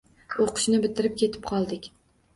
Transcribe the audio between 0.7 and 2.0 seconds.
bitirib ketib qoldik.